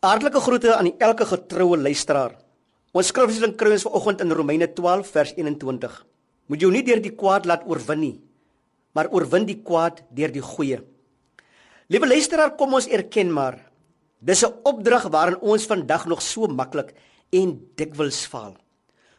Hartlike 0.00 0.40
groete 0.40 0.70
aan 0.72 0.86
elke 0.96 1.26
getroue 1.28 1.76
luisteraar. 1.76 2.32
Ons 2.96 3.10
skriflesing 3.12 3.50
kry 3.60 3.74
ons 3.74 3.82
vanoggend 3.84 4.22
in 4.24 4.30
Romeine 4.32 4.68
12 4.72 5.10
vers 5.12 5.32
21. 5.36 5.98
Moet 6.48 6.62
jou 6.64 6.70
nie 6.72 6.80
deur 6.86 7.02
die 7.04 7.12
kwaad 7.12 7.44
laat 7.44 7.66
oorwin 7.68 8.00
nie, 8.00 8.14
maar 8.96 9.10
oorwin 9.12 9.44
die 9.44 9.58
kwaad 9.60 10.00
deur 10.16 10.32
die 10.32 10.40
goeie. 10.40 10.78
Liewe 11.92 12.08
luisteraar, 12.08 12.54
kom 12.56 12.72
ons 12.78 12.88
erken 12.88 13.28
maar, 13.28 13.58
dis 14.24 14.42
'n 14.42 14.56
opdrag 14.64 15.04
waarin 15.12 15.36
ons 15.42 15.68
vandag 15.68 16.08
nog 16.08 16.22
so 16.22 16.48
maklik 16.48 16.94
en 17.30 17.60
dikwels 17.76 18.24
faal. 18.24 18.56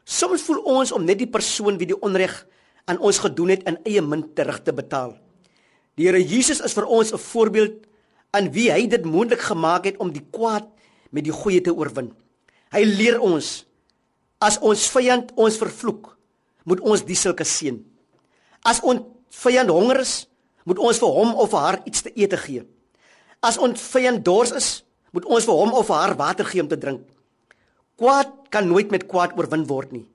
Soms 0.04 0.42
voel 0.42 0.66
ons 0.66 0.92
om 0.92 1.06
net 1.06 1.20
die 1.20 1.30
persoon 1.30 1.78
wie 1.78 1.94
die 1.94 2.02
onreg 2.02 2.48
aan 2.86 2.98
ons 2.98 3.20
gedoen 3.20 3.50
het 3.50 3.68
in 3.68 3.78
eie 3.86 4.02
munt 4.02 4.36
terug 4.36 4.64
te 4.64 4.74
betaal. 4.74 5.14
Die 5.96 6.08
Here 6.08 6.18
Jesus 6.18 6.60
is 6.60 6.74
vir 6.74 6.88
ons 6.88 7.14
'n 7.14 7.18
voorbeeld 7.18 7.91
aan 8.36 8.50
wie 8.56 8.70
hy 8.72 8.86
dit 8.88 9.06
moontlik 9.06 9.44
gemaak 9.44 9.88
het 9.90 10.00
om 10.00 10.12
die 10.14 10.24
kwaad 10.32 10.68
met 11.12 11.26
die 11.28 11.36
goeie 11.36 11.62
te 11.64 11.74
oorwin. 11.76 12.12
Hy 12.72 12.84
leer 12.88 13.20
ons 13.20 13.66
as 14.42 14.58
ons 14.64 14.88
vyand 14.96 15.32
ons 15.38 15.58
vervloek, 15.60 16.14
moet 16.66 16.82
ons 16.82 17.04
die 17.06 17.18
sulke 17.18 17.46
seën. 17.46 17.78
As 18.66 18.80
ons 18.82 19.04
vyand 19.44 19.70
honger 19.70 20.02
is, 20.02 20.14
moet 20.66 20.80
ons 20.82 21.02
vir 21.02 21.14
hom 21.18 21.36
of 21.42 21.52
vir 21.52 21.66
haar 21.66 21.80
iets 21.90 22.06
te 22.06 22.14
eet 22.16 22.34
gee. 22.46 22.64
As 23.42 23.58
ons 23.58 23.82
vyand 23.92 24.24
dors 24.26 24.54
is, 24.58 24.70
moet 25.12 25.26
ons 25.26 25.46
vir 25.46 25.60
hom 25.60 25.74
of 25.78 25.90
vir 25.90 26.00
haar 26.00 26.16
water 26.18 26.48
gee 26.48 26.64
om 26.64 26.70
te 26.72 26.80
drink. 26.80 27.04
Kwaad 28.02 28.32
kan 28.54 28.68
nooit 28.70 28.92
met 28.94 29.08
kwaad 29.10 29.36
oorwin 29.38 29.68
word 29.70 29.92
nie. 29.94 30.06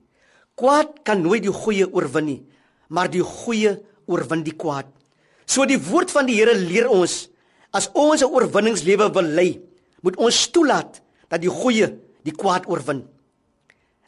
Kwaad 0.57 1.03
kan 1.07 1.21
nooit 1.21 1.45
die 1.45 1.53
goeie 1.53 1.85
oorwin 1.87 2.25
nie, 2.27 2.39
maar 2.89 3.11
die 3.11 3.23
goeie 3.23 3.77
oorwin 4.09 4.43
die 4.43 4.55
kwaad. 4.57 4.89
So 5.47 5.67
die 5.67 5.79
woord 5.79 6.11
van 6.11 6.27
die 6.27 6.39
Here 6.39 6.55
leer 6.57 6.89
ons 6.91 7.27
As 7.75 7.89
ons 7.93 8.21
'n 8.23 8.31
oorwinningslewe 8.31 9.11
wil 9.11 9.27
lei, 9.27 9.61
moet 10.01 10.15
ons 10.17 10.47
toelaat 10.51 11.01
dat 11.27 11.41
die 11.41 11.51
goeie 11.51 11.99
die 12.23 12.31
kwaad 12.35 12.67
oorwin. 12.67 13.03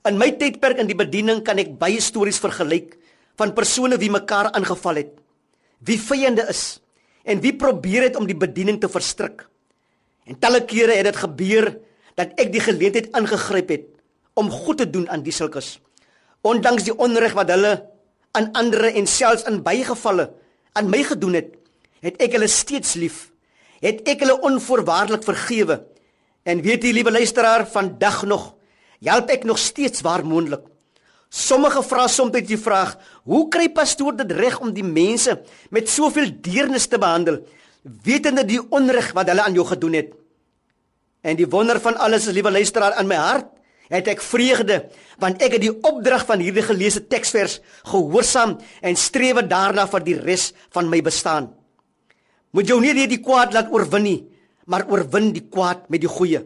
In 0.08 0.18
my 0.18 0.32
tydperk 0.32 0.80
in 0.80 0.88
die 0.88 0.96
bediening 0.96 1.44
kan 1.44 1.60
ek 1.60 1.78
baie 1.80 2.00
stories 2.00 2.40
vergelyk 2.40 2.98
van 3.38 3.54
persone 3.54 3.98
wie 4.00 4.12
mekaar 4.12 4.52
aangeval 4.52 4.96
het, 4.96 5.12
wie 5.84 6.00
vyande 6.00 6.48
is 6.50 6.80
en 7.24 7.42
wie 7.42 7.54
probeer 7.54 8.08
het 8.08 8.16
om 8.16 8.26
die 8.28 8.38
bediening 8.38 8.80
te 8.80 8.90
verstrik. 8.90 9.48
En 10.26 10.40
talle 10.40 10.64
kere 10.66 10.96
het 10.96 11.06
dit 11.06 11.16
gebeur 11.16 11.80
dat 12.16 12.32
ek 12.40 12.52
die 12.52 12.64
geleentheid 12.64 13.12
aangegryp 13.12 13.70
het 13.70 13.88
om 14.36 14.52
goed 14.52 14.78
te 14.78 14.90
doen 14.90 15.10
aan 15.10 15.24
die 15.24 15.36
sulkes. 15.36 15.80
Ondanks 16.42 16.88
die 16.88 16.96
onreg 16.96 17.36
wat 17.36 17.50
hulle 17.52 17.74
aan 18.32 18.52
ander 18.56 18.88
en 18.94 19.08
selfs 19.08 19.44
in 19.50 19.64
baie 19.64 19.84
gevalle 19.84 20.30
aan 20.74 20.90
my 20.90 21.04
gedoen 21.04 21.36
het, 21.36 21.56
het 22.00 22.16
ek 22.24 22.38
hulle 22.38 22.48
steeds 22.48 22.96
lief 22.96 23.30
het 23.80 24.02
ek 24.08 24.26
hulle 24.26 24.40
onvoorwaardelik 24.46 25.24
vergewe. 25.24 25.80
En 26.44 26.62
weet 26.62 26.84
jy 26.84 26.94
liewe 26.96 27.12
luisteraar, 27.12 27.68
vandag 27.68 28.24
nog 28.28 28.54
help 29.00 29.30
ek 29.32 29.46
nog 29.48 29.60
steeds 29.60 30.02
waar 30.04 30.26
moontlik. 30.26 30.66
Sommige 31.30 31.84
vra 31.86 32.08
soms 32.08 32.34
die 32.34 32.58
vraag: 32.58 32.98
"Hoe 33.24 33.48
kry 33.48 33.70
pastoor 33.70 34.16
dit 34.16 34.32
reg 34.32 34.60
om 34.60 34.74
die 34.74 34.84
mense 34.84 35.42
met 35.70 35.90
soveel 35.90 36.32
deernis 36.42 36.88
te 36.88 36.98
behandel, 36.98 37.46
wetende 38.04 38.46
die 38.46 38.60
onreg 38.70 39.14
wat 39.14 39.28
hulle 39.28 39.42
aan 39.42 39.54
jou 39.54 39.66
gedoen 39.66 39.94
het?" 39.94 40.14
En 41.22 41.36
die 41.36 41.48
wonder 41.48 41.80
van 41.80 41.98
alles, 41.98 42.26
liewe 42.26 42.52
luisteraar, 42.52 43.00
in 43.00 43.08
my 43.08 43.16
hart 43.16 43.48
het 43.90 44.08
ek 44.08 44.22
vreugde 44.22 44.90
want 45.20 45.42
ek 45.42 45.58
het 45.58 45.62
die 45.62 45.74
opdrag 45.74 46.26
van 46.26 46.40
hierdie 46.40 46.64
geleesde 46.64 47.02
teksvers 47.08 47.60
gehoorsaam 47.84 48.58
en 48.82 48.96
streef 48.96 49.42
daarna 49.50 49.88
vir 49.88 50.04
die 50.06 50.20
res 50.20 50.54
van 50.72 50.90
my 50.90 51.02
bestaan. 51.02 51.50
Moet 52.52 52.68
jou 52.68 52.80
nie 52.82 53.08
die 53.08 53.22
kwaad 53.22 53.54
laat 53.54 53.70
oorwin 53.70 54.04
nie, 54.04 54.20
maar 54.66 54.88
oorwin 54.90 55.32
die 55.34 55.46
kwaad 55.46 55.90
met 55.90 56.02
die 56.02 56.10
goeie. 56.10 56.42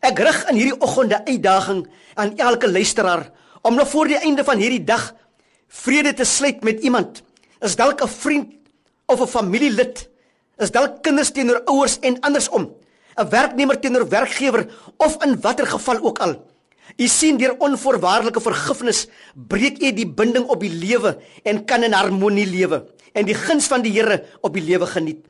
Ek 0.00 0.18
rig 0.20 0.38
in 0.50 0.56
hierdie 0.56 0.80
oggend 0.80 1.12
'n 1.12 1.24
uitdaging 1.28 1.86
aan 2.14 2.36
elke 2.36 2.68
luisteraar 2.68 3.32
om 3.62 3.74
nog 3.74 3.88
voor 3.88 4.06
die 4.08 4.18
einde 4.18 4.44
van 4.44 4.58
hierdie 4.58 4.84
dag 4.84 5.14
vrede 5.68 6.14
te 6.14 6.24
sluit 6.24 6.64
met 6.64 6.80
iemand. 6.80 7.22
Is 7.60 7.76
dalk 7.76 8.02
'n 8.02 8.08
vriend 8.08 8.54
of 9.06 9.20
'n 9.20 9.26
familielid, 9.26 10.08
is 10.58 10.70
dalk 10.70 11.02
kinders 11.02 11.30
teenoor 11.30 11.62
ouers 11.64 11.98
en 12.00 12.20
andersom, 12.20 12.74
'n 13.16 13.28
werknemer 13.28 13.80
teenoor 13.80 14.08
werkgewer 14.08 14.68
of 14.96 15.24
in 15.24 15.40
watter 15.40 15.66
geval 15.66 15.98
ook 16.02 16.18
al. 16.18 16.44
U 16.96 17.06
sien 17.06 17.36
deur 17.36 17.56
onvoorwaardelike 17.58 18.40
vergifnis 18.40 19.06
breek 19.34 19.82
u 19.82 19.92
die 19.92 20.06
binding 20.08 20.46
op 20.46 20.60
die 20.60 20.72
lewe 20.72 21.18
en 21.42 21.64
kan 21.64 21.82
in 21.82 21.92
harmonie 21.92 22.46
lewe 22.46 22.86
en 23.12 23.26
die 23.26 23.34
guns 23.34 23.66
van 23.66 23.82
die 23.82 23.92
Here 23.92 24.24
op 24.40 24.54
die 24.54 24.62
lewe 24.62 24.86
geniet. 24.86 25.24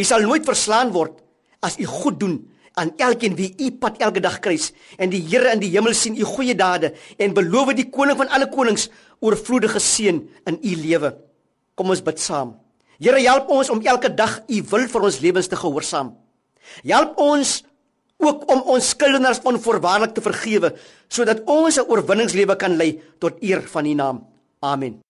U 0.00 0.06
sal 0.06 0.24
nooit 0.24 0.46
verslaan 0.48 0.92
word 0.94 1.20
as 1.60 1.76
u 1.76 1.84
goed 1.84 2.16
doen 2.20 2.38
aan 2.80 2.92
elkeen 2.96 3.34
wie 3.36 3.50
u 3.58 3.70
pad 3.82 3.98
elke 4.00 4.22
dag 4.24 4.38
kruis 4.40 4.70
en 4.96 5.10
die 5.12 5.20
Here 5.28 5.52
in 5.52 5.60
die 5.60 5.72
hemel 5.74 5.94
sien 5.94 6.16
u 6.16 6.24
goeie 6.24 6.54
dade 6.56 6.94
en 7.18 7.34
beloof 7.36 7.74
die 7.76 7.90
koning 7.92 8.16
van 8.16 8.30
alle 8.32 8.48
konings 8.48 8.88
oorvloedige 9.20 9.80
seën 9.82 10.22
in 10.46 10.56
u 10.62 10.76
lewe. 10.76 11.12
Kom 11.76 11.92
ons 11.92 12.02
bid 12.04 12.20
saam. 12.20 12.54
Here 13.00 13.20
help 13.20 13.50
ons 13.52 13.70
om 13.72 13.82
elke 13.84 14.12
dag 14.14 14.40
u 14.48 14.62
wil 14.70 14.86
vir 14.88 15.08
ons 15.08 15.20
lewens 15.20 15.48
te 15.48 15.56
gehoorsaam. 15.56 16.14
Help 16.84 17.18
ons 17.20 17.60
ook 18.20 18.48
om 18.52 18.64
ons 18.76 18.88
skuldenaars 18.94 19.42
onvoorwaardelik 19.48 20.16
te 20.16 20.24
vergewe 20.24 20.74
sodat 21.08 21.44
ons 21.44 21.76
'n 21.78 21.88
oorwinningslewe 21.88 22.56
kan 22.56 22.76
lei 22.76 23.00
tot 23.18 23.42
eer 23.42 23.62
van 23.68 23.86
u 23.86 23.94
naam. 23.94 24.26
Amen. 24.60 25.00